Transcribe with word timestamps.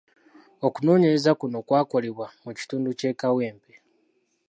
Okunoonyereza 0.67 1.31
kuno 1.39 1.57
kwakolebwa 1.67 2.27
mu 2.43 2.51
kitundu 2.57 2.89
ky'e 2.99 3.11
Kawempe. 3.19 3.73